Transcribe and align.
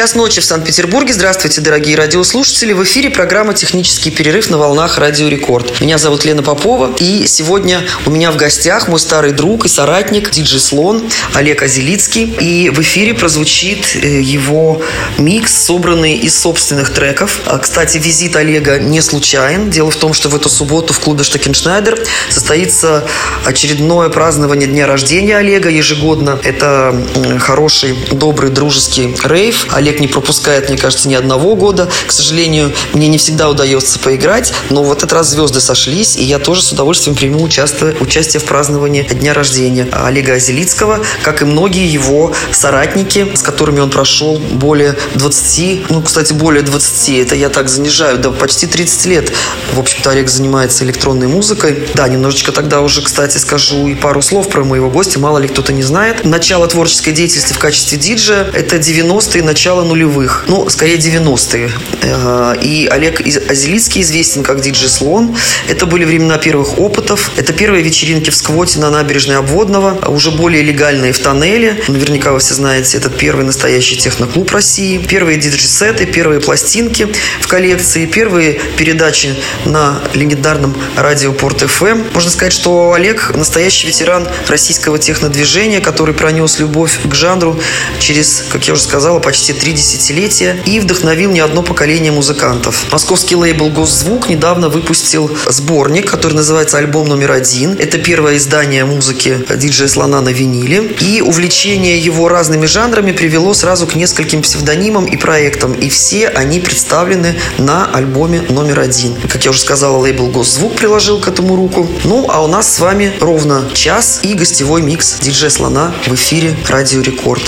Час 0.00 0.14
ночи 0.14 0.40
в 0.40 0.44
Санкт-Петербурге. 0.46 1.12
Здравствуйте, 1.12 1.60
дорогие 1.60 1.94
радиослушатели. 1.94 2.72
В 2.72 2.82
эфире 2.84 3.10
программа 3.10 3.52
«Технический 3.52 4.10
перерыв» 4.10 4.48
на 4.48 4.56
волнах 4.56 4.96
Радио 4.96 5.28
Рекорд. 5.28 5.78
Меня 5.82 5.98
зовут 5.98 6.24
Лена 6.24 6.42
Попова. 6.42 6.94
И 6.98 7.26
сегодня 7.26 7.82
у 8.06 8.10
меня 8.10 8.32
в 8.32 8.36
гостях 8.36 8.88
мой 8.88 8.98
старый 8.98 9.32
друг 9.32 9.66
и 9.66 9.68
соратник, 9.68 10.30
диджей 10.30 10.58
Слон, 10.58 11.02
Олег 11.34 11.62
Азелицкий. 11.62 12.24
И 12.40 12.70
в 12.70 12.80
эфире 12.80 13.12
прозвучит 13.12 13.94
э, 13.94 14.22
его 14.22 14.80
микс, 15.18 15.52
собранный 15.52 16.14
из 16.14 16.34
собственных 16.40 16.94
треков. 16.94 17.38
А, 17.44 17.58
Кстати, 17.58 17.98
визит 17.98 18.36
Олега 18.36 18.78
не 18.78 19.02
случайен. 19.02 19.68
Дело 19.68 19.90
в 19.90 19.96
том, 19.96 20.14
что 20.14 20.30
в 20.30 20.34
эту 20.34 20.48
субботу 20.48 20.94
в 20.94 21.00
клубе 21.00 21.24
Штекеншнайдер 21.24 22.02
состоится 22.30 23.06
очередное 23.44 24.08
празднование 24.08 24.66
дня 24.66 24.86
рождения 24.86 25.36
Олега 25.36 25.68
ежегодно. 25.68 26.38
Это 26.42 26.98
хороший, 27.38 27.94
добрый, 28.12 28.48
дружеский 28.48 29.14
рейв. 29.24 29.66
Олег 29.90 29.90
не 30.00 30.08
пропускает, 30.08 30.68
мне 30.68 30.78
кажется, 30.78 31.08
ни 31.08 31.14
одного 31.14 31.54
года. 31.54 31.88
К 32.06 32.12
сожалению, 32.12 32.72
мне 32.92 33.08
не 33.08 33.18
всегда 33.18 33.48
удается 33.48 33.98
поиграть, 33.98 34.52
но 34.70 34.82
в 34.82 34.92
этот 34.92 35.12
раз 35.12 35.28
звезды 35.28 35.60
сошлись, 35.60 36.16
и 36.16 36.24
я 36.24 36.38
тоже 36.38 36.62
с 36.62 36.72
удовольствием 36.72 37.16
приму 37.16 37.42
участие, 37.42 37.96
участие 38.00 38.40
в 38.40 38.44
праздновании 38.44 39.02
дня 39.02 39.34
рождения 39.34 39.88
Олега 39.92 40.34
Азелицкого, 40.34 41.00
как 41.22 41.42
и 41.42 41.44
многие 41.44 41.86
его 41.86 42.32
соратники, 42.52 43.28
с 43.34 43.42
которыми 43.42 43.80
он 43.80 43.90
прошел 43.90 44.38
более 44.38 44.96
20, 45.14 45.90
ну, 45.90 46.02
кстати, 46.02 46.32
более 46.32 46.62
20, 46.62 47.18
это 47.18 47.34
я 47.34 47.48
так 47.48 47.68
занижаю, 47.68 48.18
да 48.18 48.30
почти 48.30 48.66
30 48.66 49.06
лет. 49.06 49.32
В 49.72 49.80
общем-то, 49.80 50.10
Олег 50.10 50.28
занимается 50.28 50.84
электронной 50.84 51.28
музыкой. 51.28 51.88
Да, 51.94 52.08
немножечко 52.08 52.52
тогда 52.52 52.80
уже, 52.80 53.02
кстати, 53.02 53.38
скажу 53.38 53.86
и 53.88 53.94
пару 53.94 54.22
слов 54.22 54.48
про 54.48 54.64
моего 54.64 54.90
гостя, 54.90 55.18
мало 55.18 55.38
ли 55.38 55.48
кто-то 55.48 55.72
не 55.72 55.82
знает. 55.82 56.24
Начало 56.24 56.66
творческой 56.66 57.12
деятельности 57.12 57.52
в 57.52 57.58
качестве 57.58 57.98
диджея– 57.98 58.48
это 58.54 58.76
90-е, 58.76 59.42
начало 59.42 59.79
нулевых, 59.84 60.44
ну, 60.48 60.68
скорее 60.68 60.96
90-е. 60.96 61.70
Э, 62.02 62.54
И 62.62 62.86
Олег 62.90 63.20
Азелицкий 63.20 64.02
известен 64.02 64.42
как 64.42 64.60
диджей 64.60 64.88
Слон. 64.88 65.36
Это 65.68 65.86
были 65.86 66.04
времена 66.04 66.38
первых 66.38 66.78
опытов. 66.78 67.30
Это 67.36 67.52
первые 67.52 67.82
вечеринки 67.82 68.30
в 68.30 68.34
сквоте 68.34 68.78
на 68.78 68.90
набережной 68.90 69.36
Обводного, 69.36 69.98
а 70.02 70.10
уже 70.10 70.30
более 70.30 70.62
легальные 70.62 71.12
в 71.12 71.18
тоннеле. 71.18 71.80
Наверняка 71.88 72.32
вы 72.32 72.38
все 72.38 72.54
знаете, 72.54 72.96
этот 72.98 73.16
первый 73.16 73.44
настоящий 73.44 73.96
техноклуб 73.96 74.50
России. 74.52 74.98
Первые 74.98 75.38
диджей-сеты, 75.38 76.06
первые 76.06 76.40
пластинки 76.40 77.08
в 77.40 77.46
коллекции, 77.48 78.06
первые 78.06 78.60
передачи 78.76 79.34
на 79.64 80.00
легендарном 80.14 80.74
радио 80.96 81.32
Порт 81.32 81.60
ФМ. 81.60 82.02
Можно 82.14 82.30
сказать, 82.30 82.52
что 82.52 82.92
Олег 82.92 83.32
настоящий 83.34 83.86
ветеран 83.86 84.28
российского 84.48 84.98
технодвижения, 84.98 85.80
который 85.80 86.14
пронес 86.14 86.58
любовь 86.58 86.98
к 87.04 87.14
жанру 87.14 87.58
через, 87.98 88.44
как 88.50 88.66
я 88.66 88.74
уже 88.74 88.82
сказала, 88.82 89.18
почти 89.20 89.52
три 89.52 89.69
десятилетия 89.72 90.56
и 90.66 90.80
вдохновил 90.80 91.30
не 91.30 91.40
одно 91.40 91.62
поколение 91.62 92.12
музыкантов. 92.12 92.92
Московский 92.92 93.36
лейбл 93.36 93.68
«Госзвук» 93.68 94.28
недавно 94.28 94.68
выпустил 94.68 95.30
сборник, 95.48 96.10
который 96.10 96.34
называется 96.34 96.78
«Альбом 96.78 97.08
номер 97.08 97.32
один». 97.32 97.76
Это 97.78 97.98
первое 97.98 98.36
издание 98.36 98.84
музыки 98.84 99.38
диджея 99.56 99.88
Слона 99.88 100.20
на 100.20 100.30
виниле. 100.30 100.82
И 101.00 101.22
увлечение 101.22 101.98
его 101.98 102.28
разными 102.28 102.66
жанрами 102.66 103.12
привело 103.12 103.54
сразу 103.54 103.86
к 103.86 103.94
нескольким 103.94 104.42
псевдонимам 104.42 105.06
и 105.06 105.16
проектам. 105.16 105.72
И 105.72 105.88
все 105.88 106.28
они 106.28 106.60
представлены 106.60 107.36
на 107.58 107.86
альбоме 107.86 108.42
номер 108.48 108.80
один. 108.80 109.14
Как 109.28 109.44
я 109.44 109.50
уже 109.50 109.60
сказала, 109.60 109.96
лейбл 109.98 110.26
«Госзвук» 110.28 110.74
приложил 110.76 111.20
к 111.20 111.28
этому 111.28 111.56
руку. 111.56 111.88
Ну, 112.04 112.26
а 112.28 112.42
у 112.42 112.46
нас 112.46 112.74
с 112.74 112.80
вами 112.80 113.12
ровно 113.20 113.64
час 113.74 114.20
и 114.22 114.34
гостевой 114.34 114.82
микс 114.82 115.18
диджея 115.20 115.50
Слона 115.50 115.94
в 116.06 116.14
эфире 116.14 116.56
«Радио 116.68 117.00
Рекорд». 117.00 117.42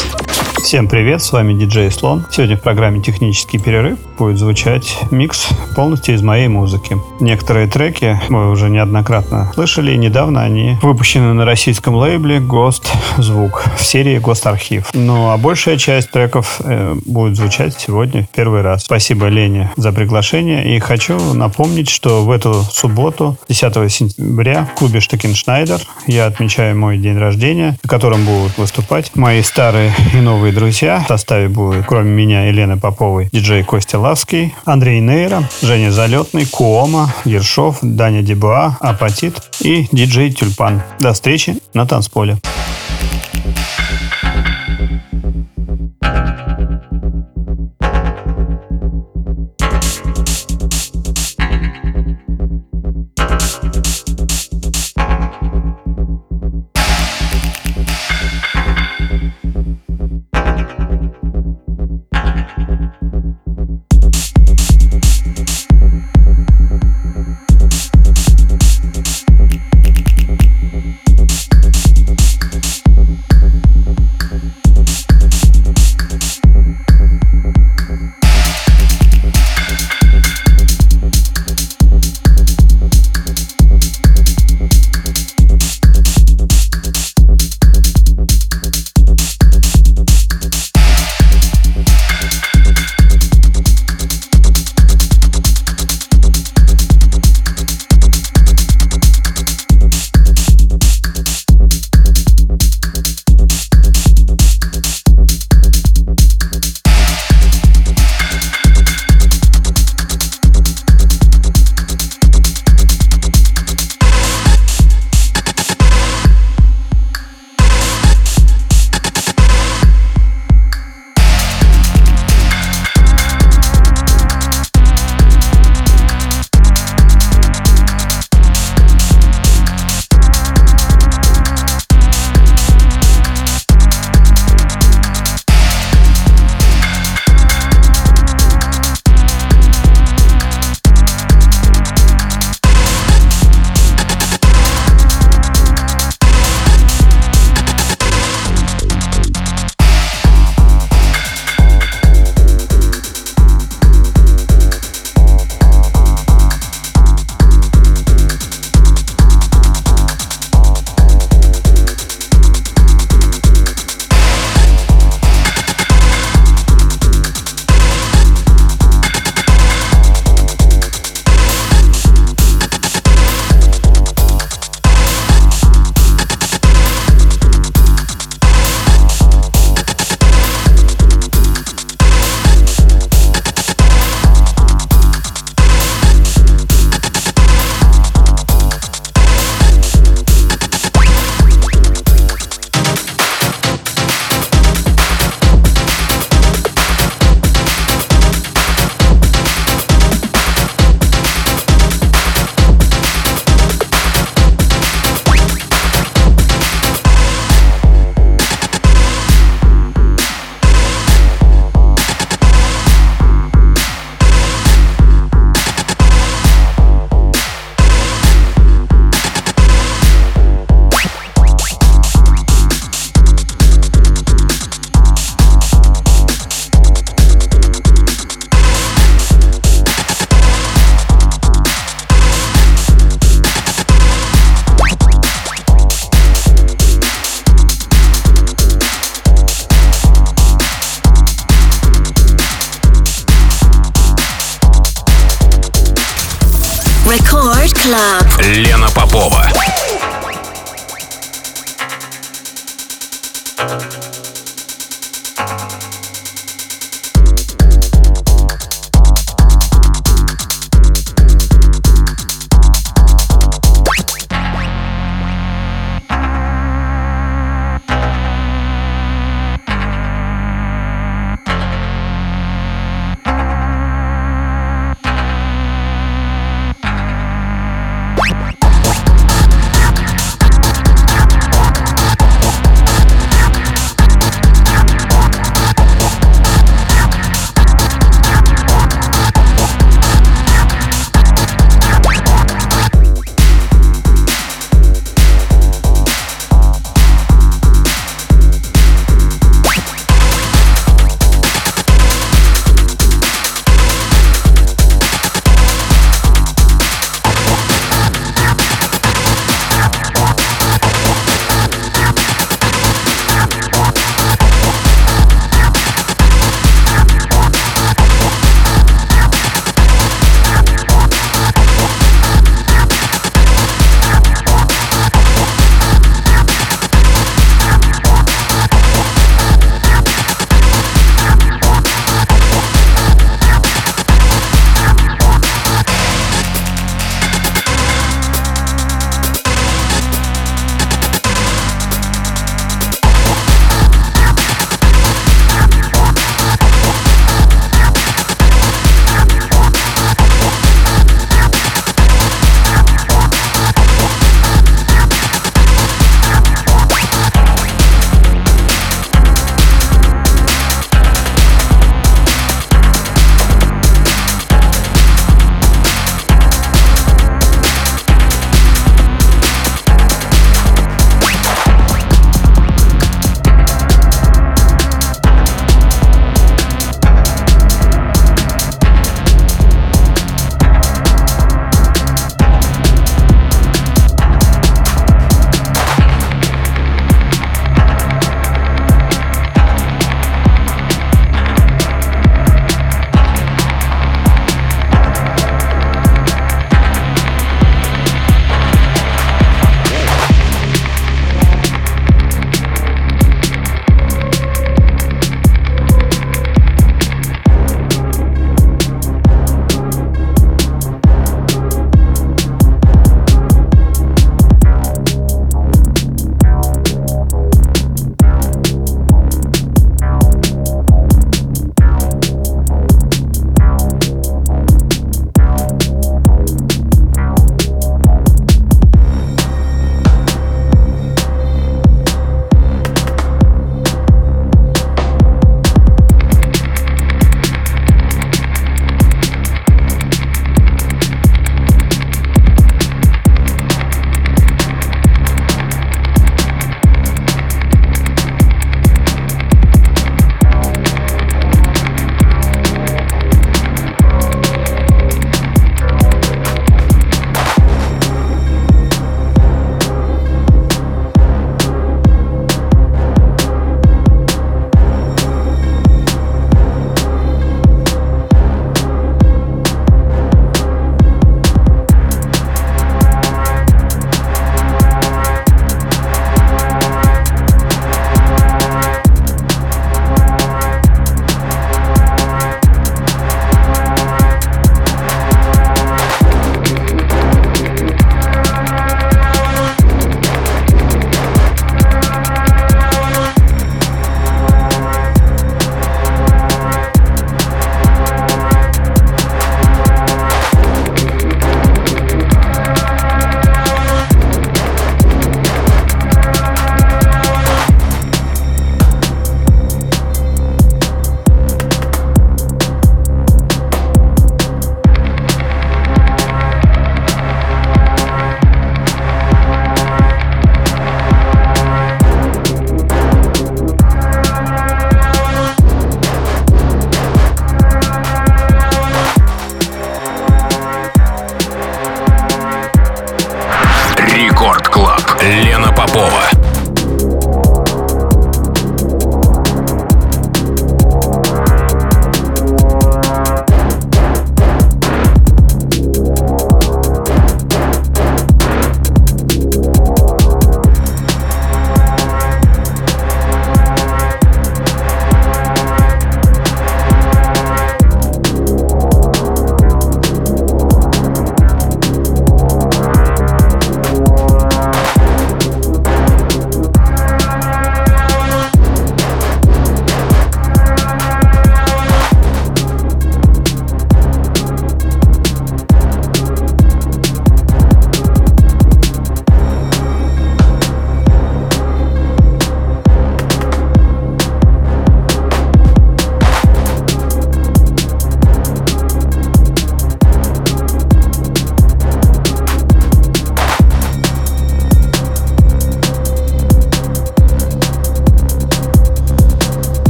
Всем 0.63 0.87
привет, 0.87 1.21
с 1.23 1.33
вами 1.33 1.55
диджей 1.55 1.91
Слон. 1.91 2.25
Сегодня 2.31 2.57
в 2.57 2.63
программе 2.63 3.03
«Технический 3.03 3.59
перерыв» 3.59 3.99
будет 4.17 4.39
звучать 4.39 4.97
микс 5.11 5.49
полностью 5.75 6.15
из 6.15 6.23
моей 6.23 6.47
музыки. 6.47 6.97
Некоторые 7.19 7.67
треки 7.67 8.19
вы 8.29 8.49
уже 8.49 8.71
неоднократно 8.71 9.51
слышали, 9.55 9.97
недавно 9.97 10.43
они 10.43 10.79
выпущены 10.81 11.33
на 11.35 11.45
российском 11.45 11.97
лейбле 11.97 12.39
«Гост 12.39 12.93
Звук» 13.19 13.65
в 13.77 13.83
серии 13.83 14.19
«Гост 14.19 14.47
Архив». 14.47 14.91
Ну, 14.95 15.31
а 15.31 15.37
большая 15.37 15.77
часть 15.79 16.13
треков 16.13 16.61
э, 16.61 16.95
будет 17.07 17.37
звучать 17.37 17.75
сегодня 17.79 18.23
в 18.23 18.29
первый 18.29 18.63
раз. 18.63 18.85
Спасибо 18.85 19.27
Лене 19.27 19.73
за 19.77 19.91
приглашение, 19.93 20.77
и 20.77 20.79
хочу 20.79 21.19
напомнить, 21.35 21.91
что 21.91 22.25
в 22.25 22.31
эту 22.31 22.63
субботу, 22.63 23.37
10 23.49 23.93
сентября, 23.93 24.71
в 24.77 24.79
клубе 24.79 25.01
Штекеншнайдер 25.01 25.81
я 26.07 26.27
отмечаю 26.27 26.79
мой 26.79 26.99
день 26.99 27.19
рождения, 27.19 27.77
на 27.83 27.89
котором 27.91 28.25
будут 28.25 28.57
выступать 28.57 29.11
мои 29.17 29.43
старые 29.43 29.93
и 30.15 30.19
новые 30.19 30.52
друзья. 30.53 31.01
В 31.05 31.09
составе 31.09 31.49
будет, 31.49 31.87
кроме 31.87 32.11
меня, 32.11 32.47
Елены 32.47 32.79
Поповой, 32.79 33.29
диджей 33.33 33.65
Костя 33.65 33.99
Лавский, 33.99 34.55
Андрей 34.65 35.01
Нейра, 35.01 35.49
Женя 35.63 35.91
Залетный, 35.91 36.47
Куома, 36.47 37.13
Ершов, 37.25 37.79
Даня 37.83 38.23
Дебуа, 38.23 38.77
Апатит 38.81 39.35
и 39.61 39.89
диджей 39.93 40.31
Тюльпан. 40.33 40.83
До 41.01 41.13
встречи 41.13 41.59
на 41.75 41.87
танцполе. 41.87 42.39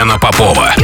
Лена 0.00 0.18
Попова. 0.18 0.79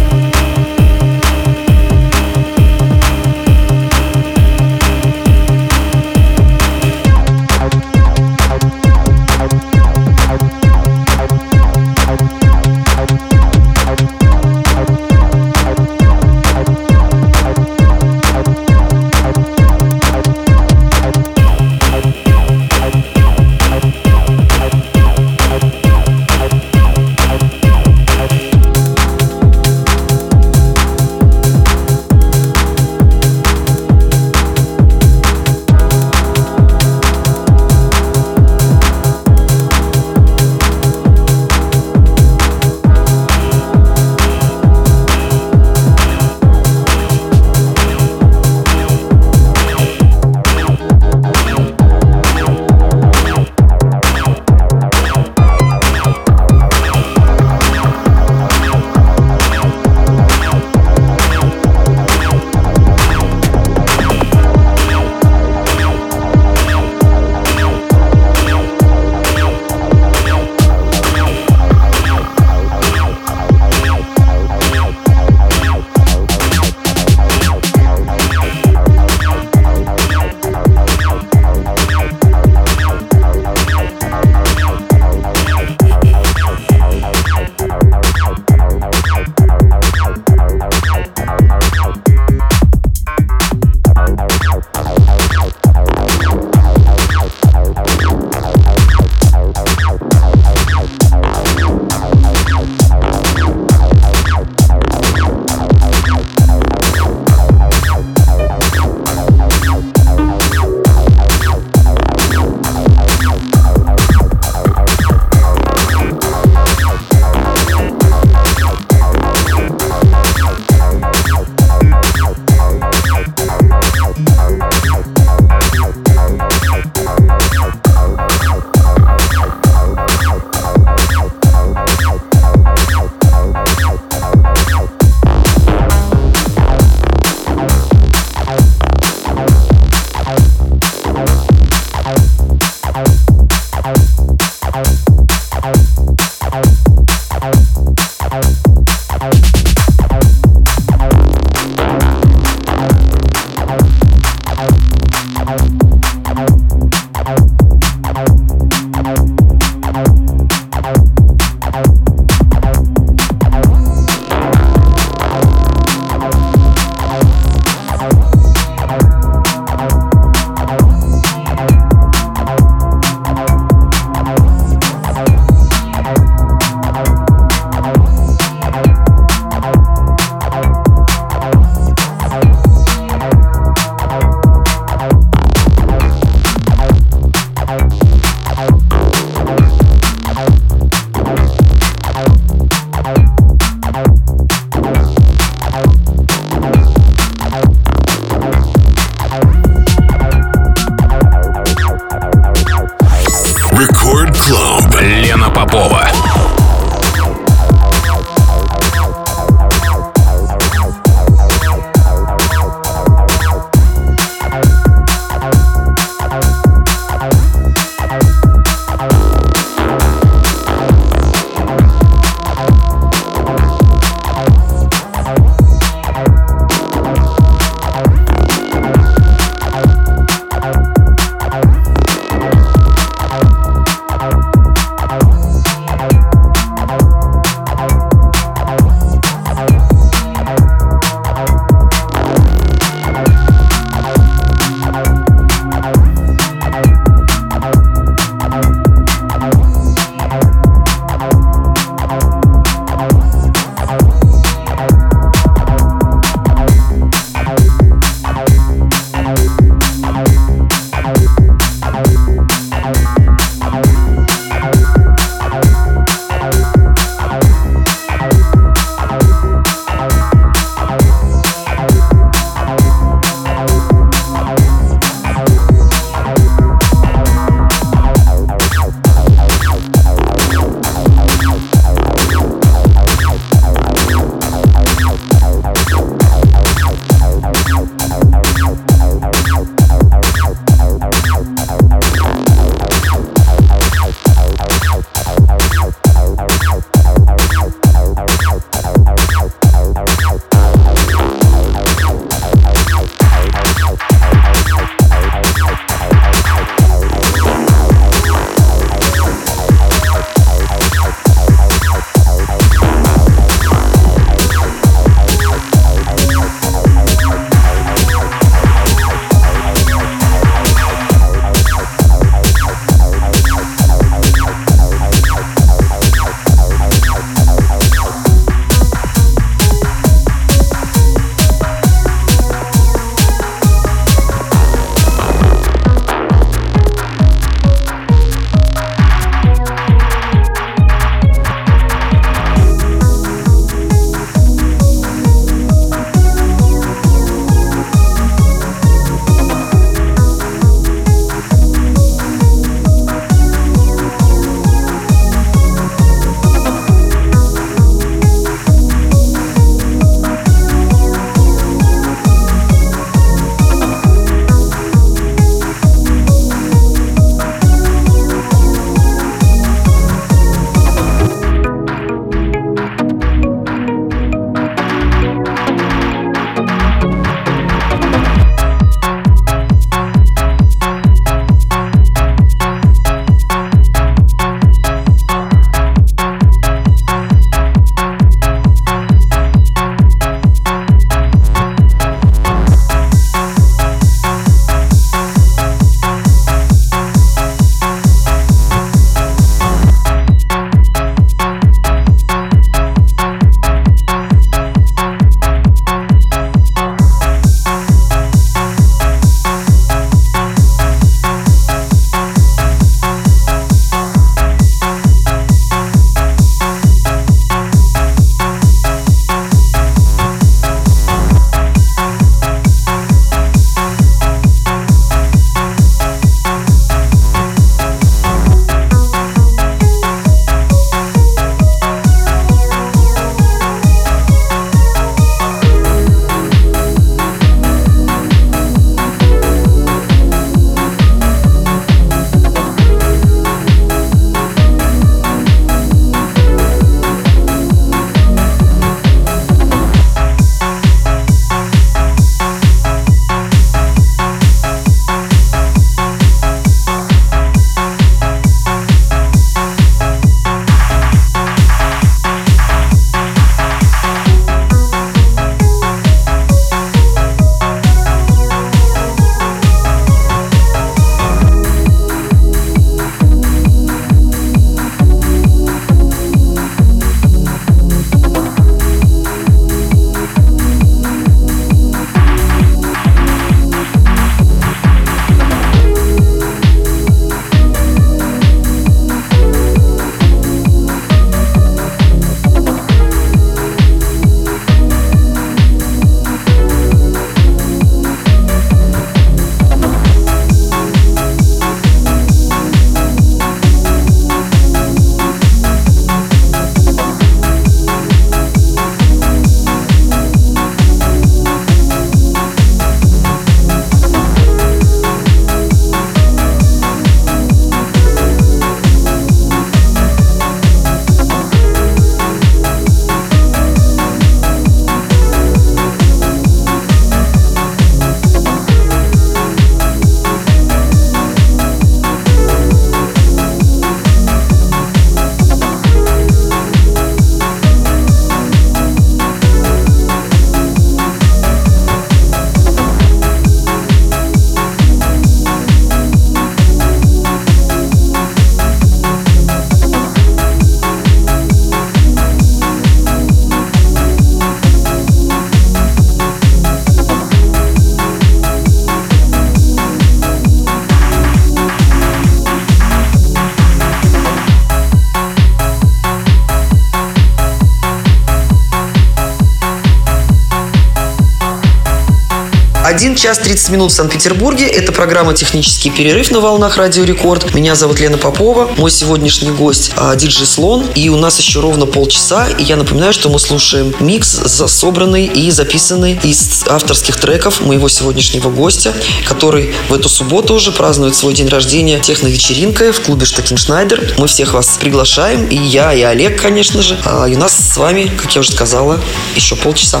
Один 572.96 573.14
час 573.14 573.36
30 573.40 573.68
минут 573.72 573.92
в 573.92 573.94
Санкт-Петербурге. 573.94 574.66
Это 574.68 574.90
программа 574.90 575.34
«Технический 575.34 575.90
перерыв» 575.90 576.30
на 576.30 576.40
волнах 576.40 576.78
Радио 576.78 577.04
Рекорд. 577.04 577.52
Меня 577.52 577.74
зовут 577.74 578.00
Лена 578.00 578.16
Попова. 578.16 578.70
Мой 578.78 578.90
сегодняшний 578.90 579.50
гость 579.50 579.92
а, 579.98 580.16
диджей 580.16 580.46
Слон. 580.46 580.86
И 580.94 581.10
у 581.10 581.18
нас 581.18 581.38
еще 581.38 581.60
ровно 581.60 581.84
полчаса. 581.84 582.48
И 582.48 582.62
я 582.62 582.76
напоминаю, 582.76 583.12
что 583.12 583.28
мы 583.28 583.38
слушаем 583.38 583.94
микс, 584.00 584.30
собранный 584.46 585.26
и 585.26 585.50
записанный 585.50 586.18
из 586.22 586.64
авторских 586.66 587.18
треков 587.18 587.60
моего 587.60 587.90
сегодняшнего 587.90 588.48
гостя, 588.48 588.94
который 589.28 589.74
в 589.90 589.92
эту 589.92 590.08
субботу 590.08 590.54
уже 590.54 590.72
празднует 590.72 591.14
свой 591.14 591.34
день 591.34 591.48
рождения 591.48 592.00
техно-вечеринкой 592.00 592.92
в 592.92 593.00
клубе 593.02 593.26
Штакеншнайдер. 593.26 594.14
Мы 594.16 594.26
всех 594.26 594.54
вас 594.54 594.78
приглашаем. 594.80 595.46
И 595.48 595.56
я, 595.56 595.92
и 595.92 596.00
Олег, 596.00 596.40
конечно 596.40 596.80
же. 596.80 596.98
А, 597.04 597.28
и 597.28 597.34
у 597.34 597.38
нас 597.38 597.54
с 597.54 597.76
вами, 597.76 598.10
как 598.16 598.34
я 598.34 598.40
уже 598.40 598.52
сказала, 598.52 598.98
еще 599.34 599.54
полчаса. 599.54 600.00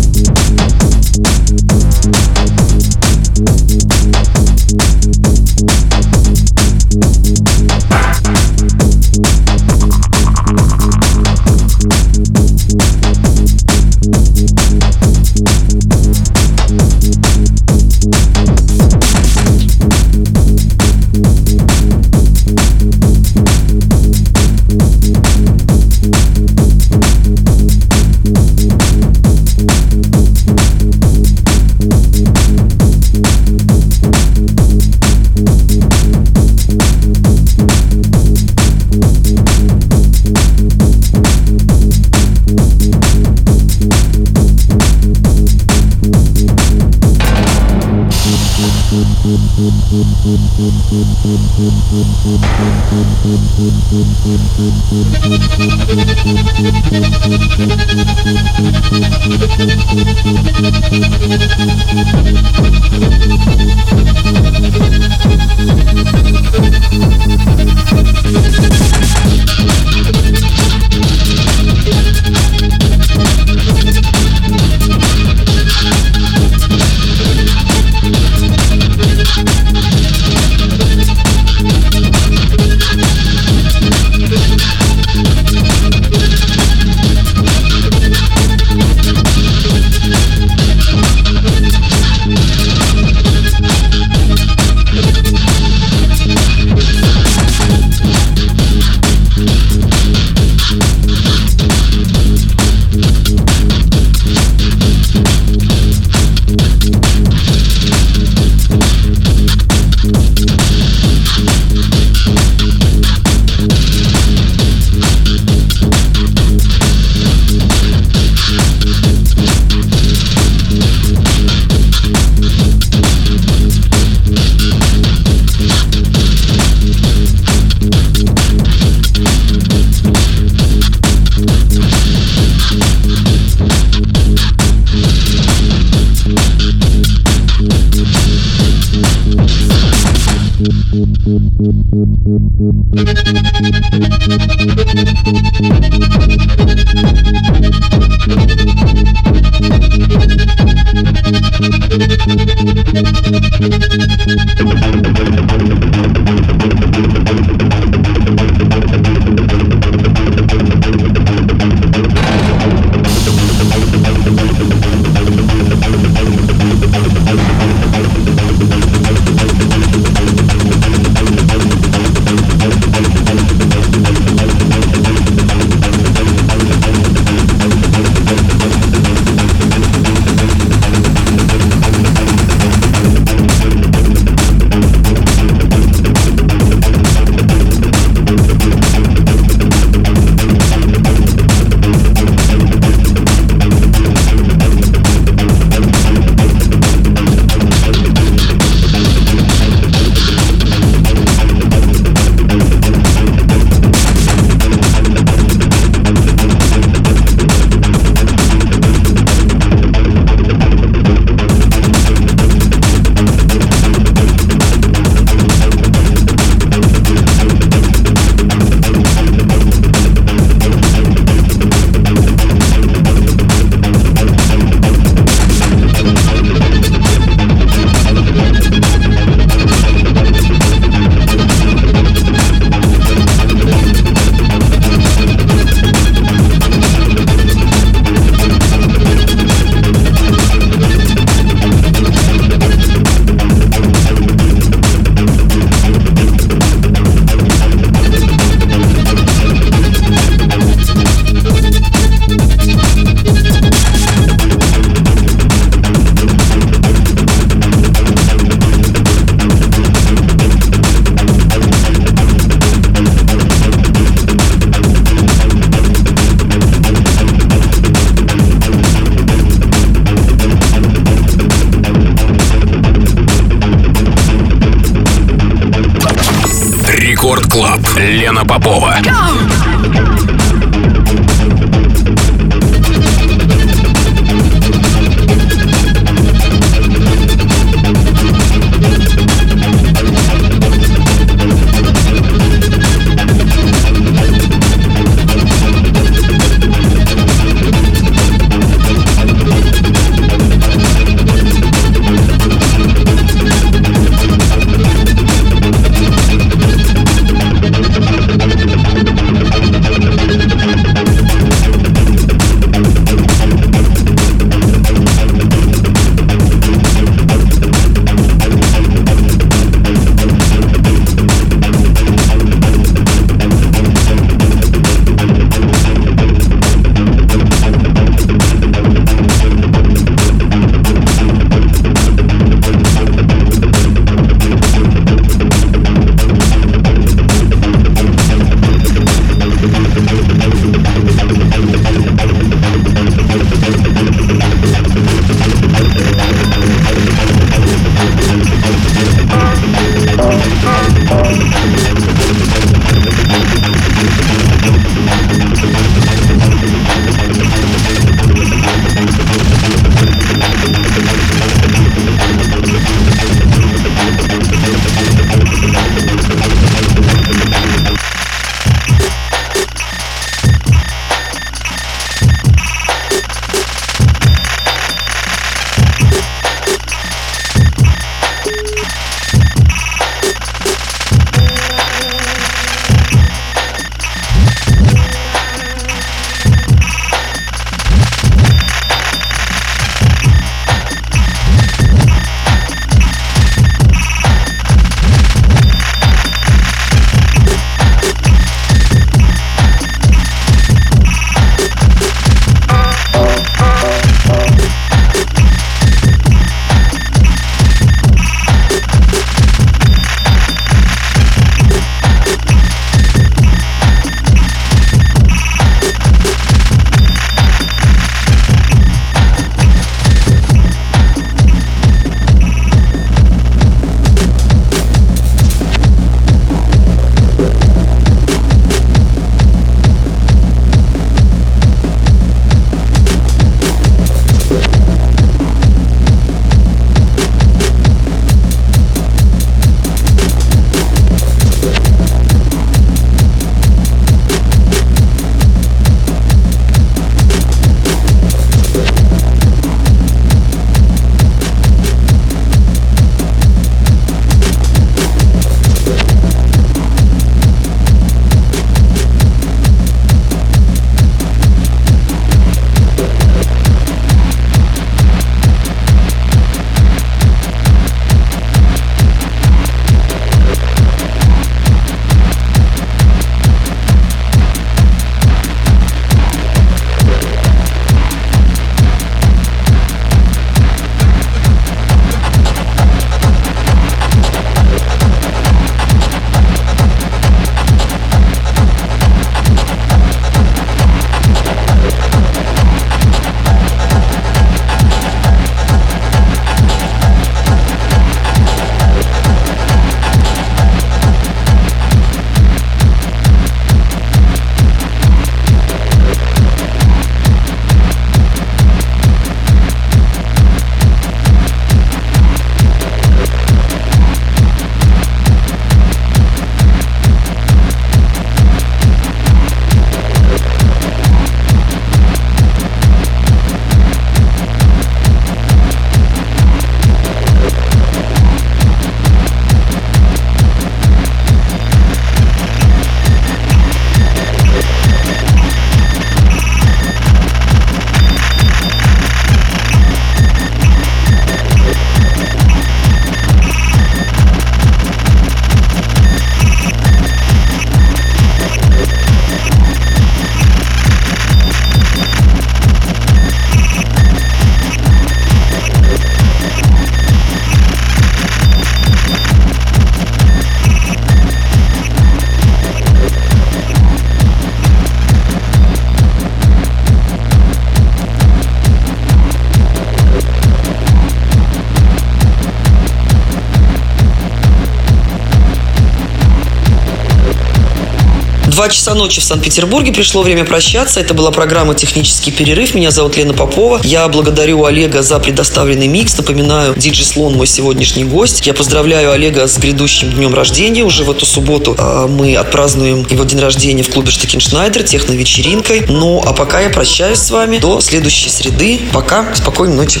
Два 578.58 578.68
часа 578.68 578.96
ночи 578.96 579.20
в 579.20 579.24
Санкт-Петербурге. 579.24 579.92
Пришло 579.92 580.20
время 580.22 580.44
прощаться. 580.44 580.98
Это 580.98 581.14
была 581.14 581.30
программа 581.30 581.76
«Технический 581.76 582.32
перерыв». 582.32 582.74
Меня 582.74 582.90
зовут 582.90 583.16
Лена 583.16 583.32
Попова. 583.32 583.80
Я 583.84 584.08
благодарю 584.08 584.64
Олега 584.64 585.02
за 585.02 585.20
предоставленный 585.20 585.86
микс. 585.86 586.18
Напоминаю, 586.18 586.74
Диджей 586.76 587.04
Слон 587.04 587.34
мой 587.34 587.46
сегодняшний 587.46 588.02
гость. 588.02 588.44
Я 588.48 588.54
поздравляю 588.54 589.12
Олега 589.12 589.46
с 589.46 589.58
грядущим 589.58 590.10
днем 590.10 590.34
рождения. 590.34 590.82
Уже 590.82 591.04
в 591.04 591.10
эту 591.12 591.24
субботу 591.24 591.76
э, 591.78 592.06
мы 592.08 592.34
отпразднуем 592.34 593.06
его 593.08 593.22
день 593.22 593.38
рождения 593.38 593.84
в 593.84 593.90
клубе 593.90 594.10
Штекеншнайдер, 594.10 594.82
техно-вечеринкой. 594.82 595.84
Ну, 595.88 596.20
а 596.26 596.32
пока 596.32 596.58
я 596.58 596.68
прощаюсь 596.68 597.20
с 597.20 597.30
вами 597.30 597.58
до 597.58 597.80
следующей 597.80 598.28
среды. 598.28 598.80
Пока. 598.92 599.32
Спокойной 599.36 599.76
ночи. 599.76 600.00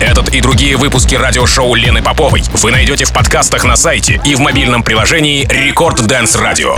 Этот 0.00 0.30
и 0.30 0.40
другие 0.40 0.78
выпуски 0.78 1.16
радиошоу 1.16 1.74
Лены 1.74 2.02
Поповой 2.02 2.44
вы 2.54 2.70
найдете 2.70 3.04
в 3.04 3.12
подкастах 3.12 3.64
на 3.64 3.76
сайте 3.76 4.22
и 4.24 4.34
в 4.36 4.40
мобильном 4.40 4.82
приложении 4.82 5.46
Record 5.50 6.06
Dance 6.06 6.36
Radio. 6.36 6.76